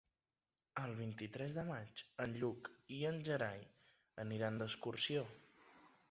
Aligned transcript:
El 0.83 0.93
vint-i-tres 0.99 1.57
de 1.57 1.65
maig 1.67 2.01
en 2.25 2.33
Lluc 2.43 2.69
i 2.99 3.01
en 3.09 3.19
Gerai 3.27 3.61
aniran 4.23 4.57
d'excursió. 4.63 5.23